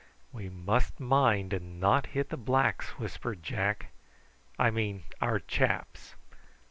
[0.31, 3.91] "We must mind and not hit the blacks!" whispered Jack.
[4.57, 6.15] "I mean our chaps.